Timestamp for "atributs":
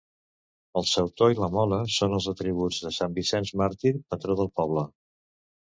2.33-2.81